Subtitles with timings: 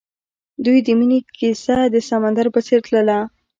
[0.57, 3.19] د دوی د مینې کیسه د سمندر په څېر تلله.